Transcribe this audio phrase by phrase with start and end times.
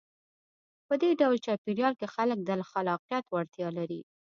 [0.87, 4.01] په دې ډول چاپېریال کې خلک د خلاقیت وړتیا لري.